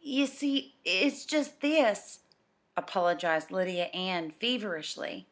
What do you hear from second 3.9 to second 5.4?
Ann feverishly.